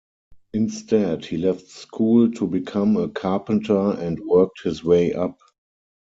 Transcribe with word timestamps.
Instead 0.55 1.25
he 1.25 1.37
left 1.37 1.67
school 1.67 2.31
to 2.31 2.47
become 2.47 2.97
a 2.97 3.07
carpenter 3.07 3.91
and 3.99 4.19
worked 4.25 4.63
his 4.63 4.83
way 4.83 5.13
up. 5.13 5.37